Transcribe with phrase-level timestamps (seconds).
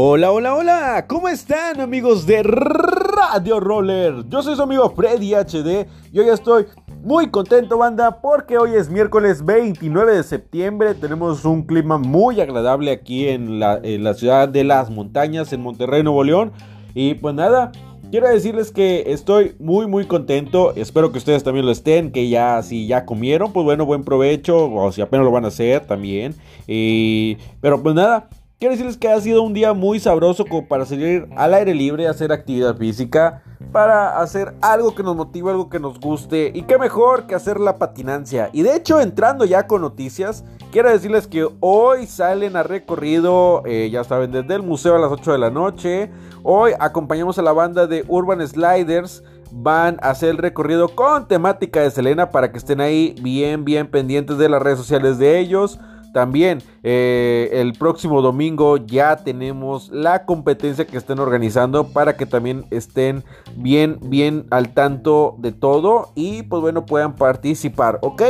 [0.00, 4.28] Hola, hola, hola, ¿cómo están amigos de Radio Roller?
[4.28, 6.66] Yo soy su amigo Freddy HD y hoy estoy
[7.02, 12.92] muy contento banda porque hoy es miércoles 29 de septiembre, tenemos un clima muy agradable
[12.92, 16.52] aquí en la, en la ciudad de las montañas, en Monterrey, Nuevo León.
[16.94, 17.72] Y pues nada,
[18.12, 22.62] quiero decirles que estoy muy muy contento, espero que ustedes también lo estén, que ya
[22.62, 26.36] si ya comieron, pues bueno, buen provecho, o si apenas lo van a hacer también.
[26.68, 28.28] Y, pero pues nada.
[28.60, 32.08] Quiero decirles que ha sido un día muy sabroso como para salir al aire libre,
[32.08, 33.40] hacer actividad física,
[33.70, 36.50] para hacer algo que nos motive, algo que nos guste.
[36.52, 38.50] Y qué mejor que hacer la patinancia.
[38.52, 43.90] Y de hecho, entrando ya con noticias, quiero decirles que hoy salen a recorrido, eh,
[43.92, 46.10] ya saben, desde el museo a las 8 de la noche.
[46.42, 49.22] Hoy acompañamos a la banda de Urban Sliders.
[49.52, 53.88] Van a hacer el recorrido con temática de Selena para que estén ahí bien, bien
[53.88, 55.78] pendientes de las redes sociales de ellos.
[56.12, 62.64] También eh, el próximo domingo ya tenemos la competencia que estén organizando para que también
[62.70, 63.24] estén
[63.56, 68.22] bien, bien al tanto de todo y pues bueno puedan participar, ¿ok?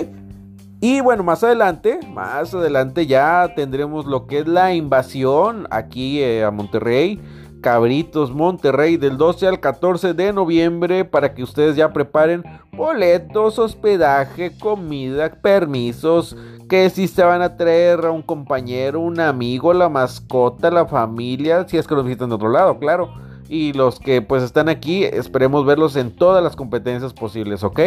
[0.80, 6.44] Y bueno, más adelante, más adelante ya tendremos lo que es la invasión aquí eh,
[6.44, 7.20] a Monterrey.
[7.60, 12.42] Cabritos Monterrey del 12 al 14 de noviembre para que ustedes ya preparen
[12.72, 16.36] boletos, hospedaje, comida, permisos,
[16.68, 21.66] que si se van a traer a un compañero, un amigo, la mascota, la familia,
[21.68, 23.12] si es que lo visitan de otro lado, claro.
[23.48, 27.80] Y los que pues están aquí, esperemos verlos en todas las competencias posibles, ¿ok?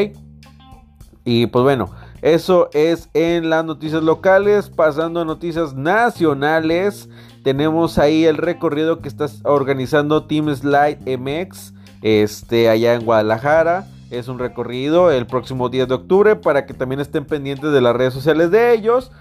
[1.24, 1.92] Y pues bueno,
[2.22, 7.10] eso es en las noticias locales, pasando a noticias nacionales.
[7.44, 13.88] Tenemos ahí el recorrido que está organizando Team Slide MX, este, allá en Guadalajara.
[14.12, 17.96] Es un recorrido el próximo 10 de octubre para que también estén pendientes de las
[17.96, 19.12] redes sociales de ellos.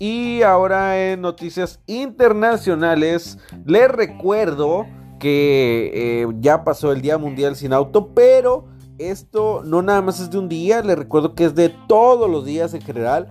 [0.00, 4.86] Y ahora en noticias internacionales, les recuerdo
[5.20, 8.66] que eh, ya pasó el Día Mundial sin Auto, pero
[8.98, 12.44] esto no nada más es de un día, les recuerdo que es de todos los
[12.44, 13.28] días en general.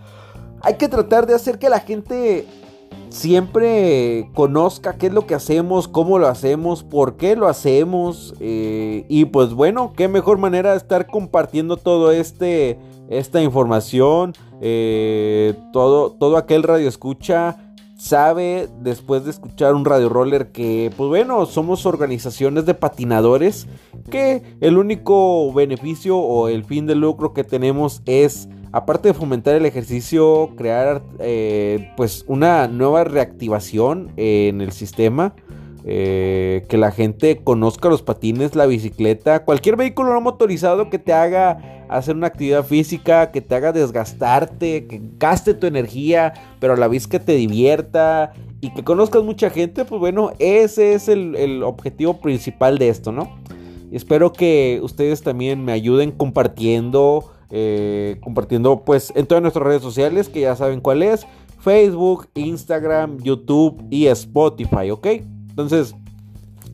[0.62, 2.46] Hay que tratar de hacer que la gente
[3.10, 8.34] siempre conozca qué es lo que hacemos, cómo lo hacemos, por qué lo hacemos.
[8.40, 12.80] Eh, y pues bueno, qué mejor manera de estar compartiendo todo este,
[13.10, 14.34] esta información.
[14.62, 17.67] Eh, todo, todo aquel radio escucha
[17.98, 23.68] sabe después de escuchar un radio roller que pues bueno somos organizaciones de patinadores
[24.12, 29.56] que el único beneficio o el fin de lucro que tenemos es aparte de fomentar
[29.56, 35.34] el ejercicio, crear eh, pues una nueva reactivación en el sistema.
[35.90, 41.14] Eh, que la gente conozca los patines, la bicicleta, cualquier vehículo no motorizado que te
[41.14, 46.78] haga hacer una actividad física, que te haga desgastarte, que gaste tu energía, pero a
[46.78, 51.36] la vez que te divierta y que conozcas mucha gente, pues bueno, ese es el,
[51.36, 53.38] el objetivo principal de esto, ¿no?
[53.92, 60.28] espero que ustedes también me ayuden compartiendo eh, compartiendo pues en todas nuestras redes sociales
[60.28, 61.26] que ya saben cuál es.
[61.60, 65.08] Facebook, Instagram, YouTube y Spotify, ¿ok?
[65.50, 65.96] Entonces,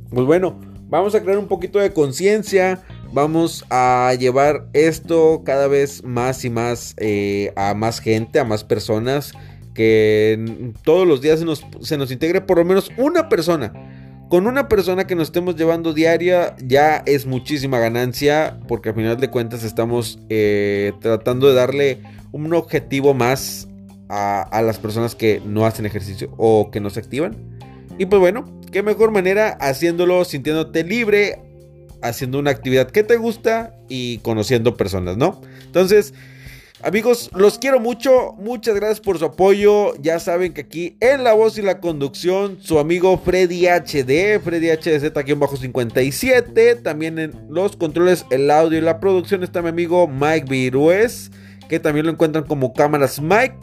[0.09, 0.59] pues bueno,
[0.89, 2.83] vamos a crear un poquito de conciencia.
[3.13, 8.63] Vamos a llevar esto cada vez más y más eh, a más gente, a más
[8.63, 9.33] personas.
[9.73, 13.73] Que todos los días se nos, se nos integre por lo menos una persona
[14.33, 19.19] con una persona que nos estemos llevando diaria ya es muchísima ganancia porque al final
[19.19, 21.99] de cuentas estamos eh, tratando de darle
[22.31, 23.67] un objetivo más
[24.09, 27.35] a, las personas que no hacen ejercicio o que no se activan.
[27.99, 31.39] Y pues bueno, qué mejor manera haciéndolo sintiéndote libre,
[32.03, 35.41] haciendo una actividad que te gusta y conociendo personas, ¿no?
[35.65, 36.13] Entonces...
[36.85, 38.33] Amigos, los quiero mucho.
[38.33, 39.95] Muchas gracias por su apoyo.
[40.01, 44.67] Ya saben que aquí en la voz y la conducción, su amigo Freddy HD, Freddy
[44.67, 46.75] HDZ aquí en bajo 57.
[46.75, 51.31] También en los controles, el audio y la producción está mi amigo Mike Virués,
[51.69, 53.55] que también lo encuentran como cámaras Mike.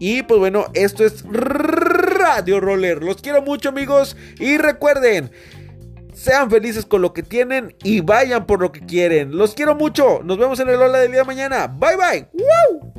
[0.00, 3.04] Y pues bueno, esto es Radio Roller.
[3.04, 4.16] Los quiero mucho, amigos.
[4.40, 5.30] Y recuerden.
[6.14, 9.36] Sean felices con lo que tienen y vayan por lo que quieren.
[9.36, 10.20] Los quiero mucho.
[10.22, 11.66] Nos vemos en el Hola del día mañana.
[11.66, 12.93] Bye bye.